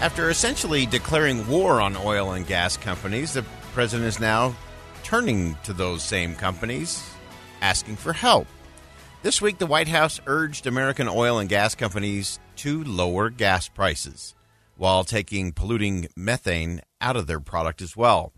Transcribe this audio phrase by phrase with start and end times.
[0.00, 4.54] After essentially declaring war on oil and gas companies, the president is now
[5.02, 7.02] turning to those same companies,
[7.62, 8.46] asking for help.
[9.22, 14.34] This week, the White House urged American oil and gas companies to lower gas prices
[14.76, 18.32] while taking polluting methane out of their product as well.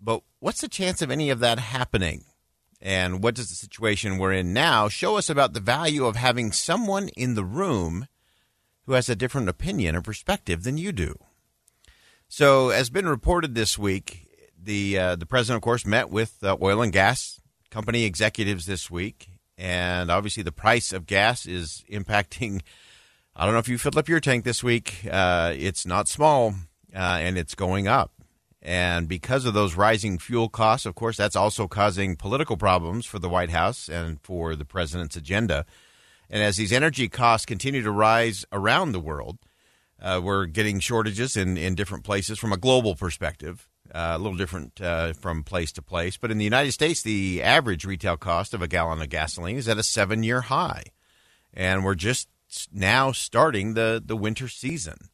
[0.00, 2.24] But what's the chance of any of that happening?
[2.80, 6.52] And what does the situation we're in now show us about the value of having
[6.52, 8.06] someone in the room
[8.86, 11.16] who has a different opinion or perspective than you do?
[12.28, 14.28] So, as been reported this week,
[14.60, 18.90] the uh, the president, of course, met with uh, oil and gas company executives this
[18.90, 22.62] week, and obviously the price of gas is impacting.
[23.34, 25.06] I don't know if you filled up your tank this week.
[25.10, 26.54] Uh, it's not small,
[26.94, 28.12] uh, and it's going up.
[28.62, 33.20] And because of those rising fuel costs, of course, that's also causing political problems for
[33.20, 35.64] the White House and for the president's agenda.
[36.28, 39.38] And as these energy costs continue to rise around the world,
[40.00, 44.36] uh, we're getting shortages in, in different places from a global perspective, uh, a little
[44.36, 46.16] different uh, from place to place.
[46.16, 49.68] But in the United States, the average retail cost of a gallon of gasoline is
[49.68, 50.84] at a seven year high.
[51.54, 52.28] And we're just
[52.72, 55.08] now starting the, the winter season.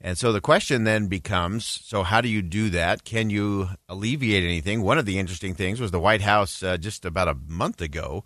[0.00, 3.04] And so the question then becomes so, how do you do that?
[3.04, 4.82] Can you alleviate anything?
[4.82, 8.24] One of the interesting things was the White House uh, just about a month ago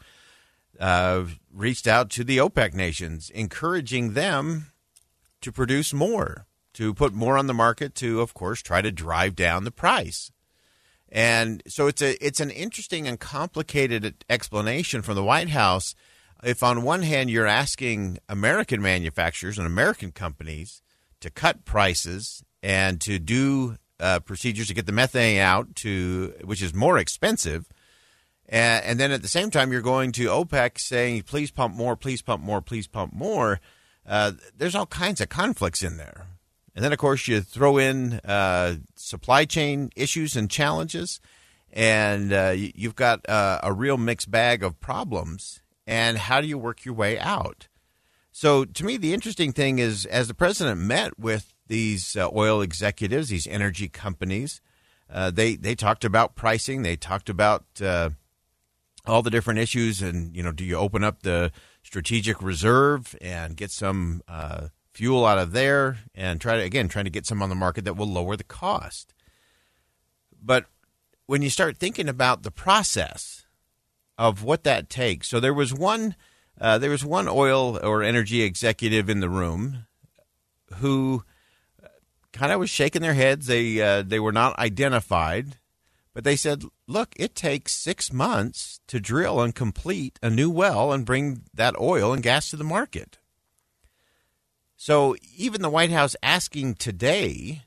[0.81, 4.73] uh, reached out to the OPEC nations, encouraging them
[5.41, 9.35] to produce more, to put more on the market, to, of course, try to drive
[9.35, 10.31] down the price.
[11.09, 15.95] And so it's a it's an interesting and complicated explanation from the White House.
[16.43, 20.83] If on one hand you're asking American manufacturers and American companies
[21.21, 26.61] to cut prices and to do uh, procedures to get the methane out to which
[26.61, 27.67] is more expensive
[28.49, 31.97] and, and, then at the same time you're going to opec saying please pump more
[31.97, 33.61] please pump more please pump more.
[34.07, 36.27] Uh, there's all kinds of conflicts in there.
[36.75, 41.21] And then of course you throw in uh, supply chain issues and challenges
[41.77, 45.61] and uh, you've got uh, a real mixed bag of problems.
[45.87, 47.69] And how do you work your way out?
[48.33, 52.61] So, to me, the interesting thing is as the president met with these uh, oil
[52.61, 54.61] executives, these energy companies,
[55.09, 56.83] uh, they they talked about pricing.
[56.83, 57.65] They talked about
[59.07, 61.53] all the different issues, and you know, do you open up the
[61.83, 67.05] strategic reserve and get some uh, fuel out of there, and try to again trying
[67.05, 69.15] to get some on the market that will lower the cost.
[70.43, 70.67] But
[71.27, 73.47] when you start thinking about the process
[74.19, 76.17] of what that takes, so there was one
[76.61, 79.87] uh, there was one oil or energy executive in the room
[80.77, 81.23] who
[82.33, 83.47] kind of was shaking their heads.
[83.47, 85.57] They uh, they were not identified,
[86.15, 90.93] but they said, "Look, it takes six months to drill and complete a new well
[90.93, 93.19] and bring that oil and gas to the market."
[94.77, 97.63] So even the White House asking today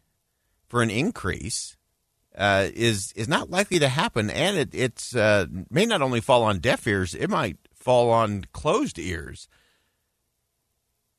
[0.67, 1.75] for an increase
[2.37, 6.43] uh, is is not likely to happen, and it it's uh, may not only fall
[6.43, 9.49] on deaf ears; it might fall on closed ears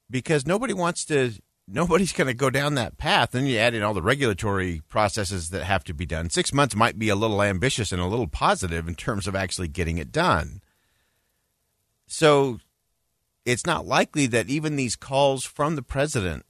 [0.09, 1.33] because nobody wants to
[1.73, 3.31] nobody's going to go down that path.
[3.31, 6.31] Then you add in all the regulatory processes that have to be done.
[6.31, 9.69] Six months might be a little ambitious and a little positive in terms of actually
[9.69, 10.61] getting it done.
[12.07, 12.59] So
[13.45, 16.45] it's not likely that even these calls from the president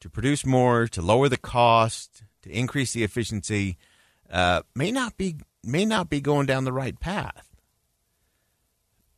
[0.00, 3.76] to produce more to lower the cost to increase the efficiency
[4.30, 7.46] uh, may not be may not be going down the right path.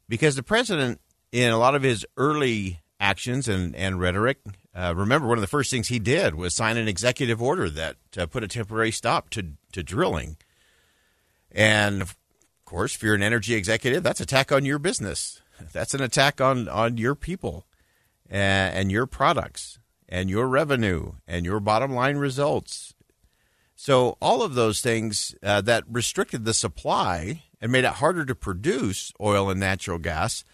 [0.08, 1.00] Because the president,
[1.30, 4.38] in a lot of his early actions and, and rhetoric,
[4.74, 7.96] uh, remember one of the first things he did was sign an executive order that
[8.16, 10.36] uh, put a temporary stop to, to drilling.
[11.50, 12.16] And of
[12.64, 15.42] course, if you're an energy executive, that's attack on your business.
[15.72, 17.66] That's an attack on, on your people
[18.30, 19.78] and, and your products
[20.08, 22.94] and your revenue and your bottom line results.
[23.74, 28.34] So, all of those things uh, that restricted the supply and made it harder to
[28.34, 30.44] produce oil and natural gas,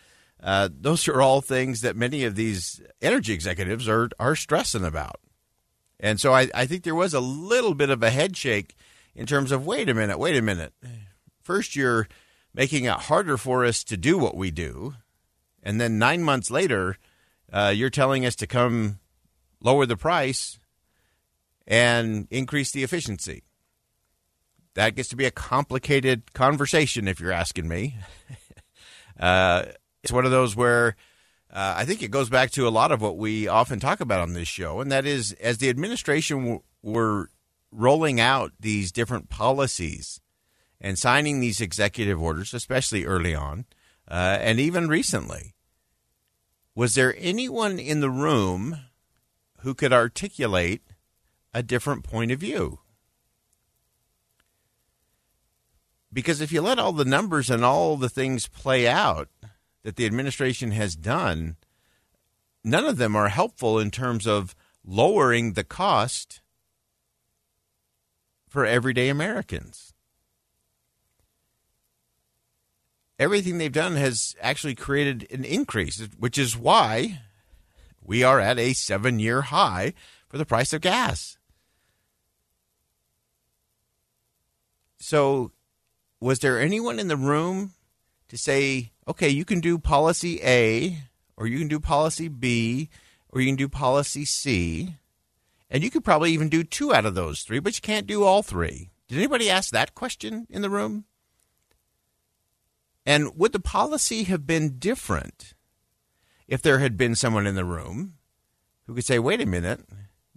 [0.43, 5.21] uh, those are all things that many of these energy executives are, are stressing about.
[6.01, 8.77] And so I, I think there was a little bit of a head shake
[9.15, 10.73] in terms of wait a minute, wait a minute.
[11.43, 12.09] First, you're
[12.55, 14.95] making it harder for us to do what we do.
[15.63, 16.97] And then nine months later,
[17.53, 19.01] uh, you're telling us to come
[19.61, 20.61] lower the price
[21.67, 23.43] and increase the efficiency.
[24.75, 27.97] That gets to be a complicated conversation, if you're asking me.
[29.21, 29.65] uh,
[30.09, 30.97] it's one of those where
[31.53, 34.23] uh, I think it goes back to a lot of what we often talk about
[34.23, 37.29] on this show, and that is as the administration w- were
[37.71, 40.23] rolling out these different policies
[40.81, 43.67] and signing these executive orders, especially early on,
[44.11, 45.55] uh, and even recently,
[46.75, 48.79] was there anyone in the room
[49.59, 50.81] who could articulate
[51.53, 52.79] a different point of view?
[56.11, 59.29] Because if you let all the numbers and all the things play out,
[59.89, 61.57] that the administration has done,
[62.63, 64.55] none of them are helpful in terms of
[64.85, 66.43] lowering the cost
[68.47, 69.95] for everyday Americans.
[73.19, 77.23] Everything they've done has actually created an increase, which is why
[78.05, 79.95] we are at a seven year high
[80.29, 81.39] for the price of gas.
[84.99, 85.53] So,
[86.21, 87.73] was there anyone in the room
[88.29, 90.99] to say, okay, you can do policy A,
[91.37, 92.89] or you can do policy B,
[93.31, 94.95] or you can do policy C,
[95.71, 98.25] and you could probably even do two out of those three, but you can't do
[98.25, 98.91] all three.
[99.09, 101.05] Did anybody ask that question in the room?
[103.07, 105.55] And would the policy have been different
[106.47, 108.15] if there had been someone in the room
[108.87, 109.81] who could say, wait a minute,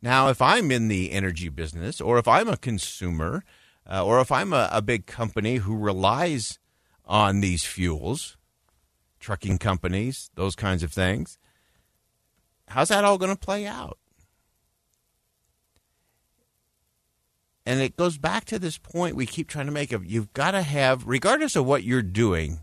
[0.01, 3.43] now if I'm in the energy business, or if I'm a consumer,
[3.89, 6.59] uh, or if I'm a, a big company who relies
[7.06, 8.38] on these fuels,
[9.19, 11.38] trucking companies, those kinds of things.
[12.68, 13.98] How's that all going to play out?
[17.65, 20.51] And it goes back to this point we keep trying to make of you've got
[20.51, 22.62] to have, regardless of what you're doing,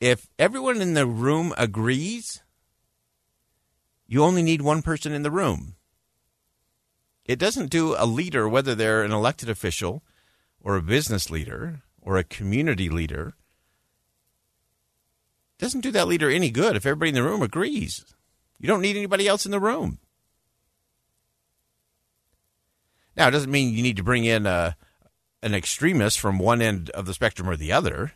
[0.00, 2.42] if everyone in the room agrees,
[4.06, 5.76] you only need one person in the room.
[7.24, 10.02] It doesn't do a leader, whether they're an elected official
[10.60, 13.34] or a business leader or a community leader,
[15.58, 18.04] doesn't do that leader any good if everybody in the room agrees.
[18.58, 19.98] You don't need anybody else in the room.
[23.16, 24.76] Now, it doesn't mean you need to bring in a,
[25.42, 28.12] an extremist from one end of the spectrum or the other,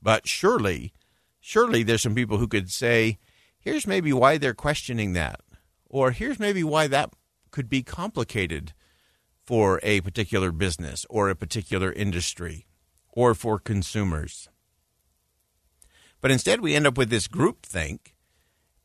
[0.00, 0.94] but surely,
[1.38, 3.18] surely there's some people who could say,
[3.58, 5.40] here's maybe why they're questioning that,
[5.86, 7.12] or here's maybe why that
[7.50, 8.72] could be complicated
[9.44, 12.66] for a particular business or a particular industry
[13.12, 14.48] or for consumers.
[16.20, 18.14] But instead, we end up with this group think,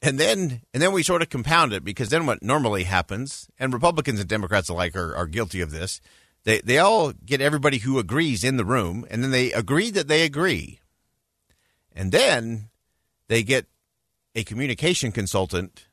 [0.02, 3.74] and then and then we sort of compound it because then what normally happens, and
[3.74, 6.02] Republicans and Democrats alike are, are guilty of this.
[6.44, 10.08] They they all get everybody who agrees in the room, and then they agree that
[10.08, 10.80] they agree,
[11.94, 12.70] and then
[13.28, 13.66] they get
[14.36, 15.88] a communication consultant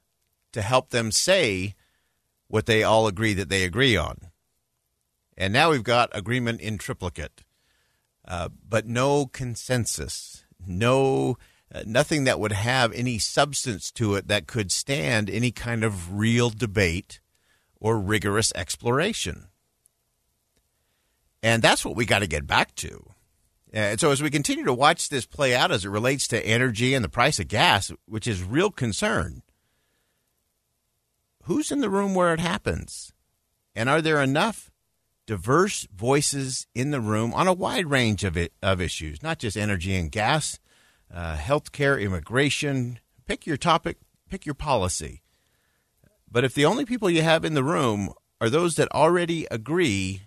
[0.53, 1.75] to help them say
[2.49, 4.19] what they all agree that they agree on.
[5.37, 7.43] And now we've got agreement in triplicate,
[8.27, 11.37] uh, but no consensus no
[11.75, 16.19] uh, nothing that would have any substance to it that could stand any kind of
[16.19, 17.21] real debate
[17.81, 19.49] or rigorous exploration.
[21.43, 23.05] And that's what we got to get back to.
[23.73, 26.93] And so, as we continue to watch this play out as it relates to energy
[26.93, 29.43] and the price of gas, which is real concern,
[31.45, 33.15] who's in the room where it happens?
[33.75, 34.71] And are there enough
[35.27, 39.57] diverse voices in the room on a wide range of it, of issues, not just
[39.57, 40.59] energy and gas,
[41.13, 42.99] uh, healthcare, immigration.
[43.27, 43.99] Pick your topic,
[44.29, 45.23] pick your policy.
[46.31, 50.23] But if the only people you have in the room are those that already agree,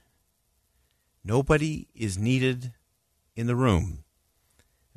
[1.23, 2.73] nobody is needed
[3.35, 4.03] in the room.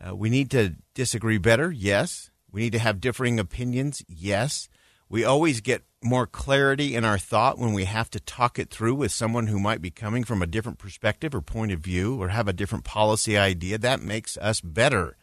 [0.01, 2.31] Uh, we need to disagree better, yes.
[2.53, 4.69] We need to have differing opinions, yes.
[5.09, 8.95] We always get more clarity in our thought when we have to talk it through
[8.95, 12.29] with someone who might be coming from a different perspective or point of view or
[12.29, 13.79] have a different policy idea.
[13.79, 15.17] That makes us better,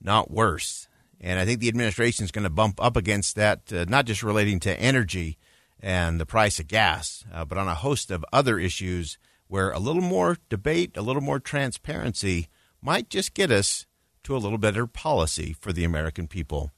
[0.00, 0.88] not worse.
[1.20, 4.22] And I think the administration is going to bump up against that, uh, not just
[4.22, 5.38] relating to energy
[5.80, 9.18] and the price of gas, uh, but on a host of other issues
[9.48, 12.48] where a little more debate, a little more transparency
[12.80, 13.86] might just get us
[14.24, 16.72] to a little better policy for the American people.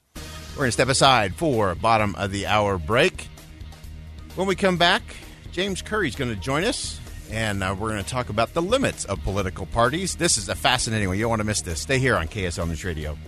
[0.57, 3.29] We're going to step aside for bottom of the hour break.
[4.37, 5.03] When we come back,
[5.53, 6.99] James Curry's going to join us,
[7.31, 10.17] and uh, we're going to talk about the limits of political parties.
[10.17, 11.19] This is a fascinating one.
[11.19, 11.83] You don't want to miss this.
[11.83, 13.19] Stay here on KSL News Radio.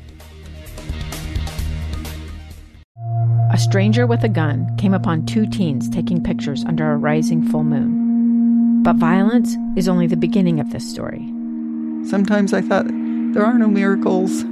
[3.53, 7.65] A stranger with a gun came upon two teens taking pictures under a rising full
[7.65, 8.83] moon.
[8.83, 11.27] But violence is only the beginning of this story.
[12.09, 14.45] Sometimes I thought, there are no miracles.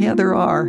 [0.00, 0.68] Yeah, there are,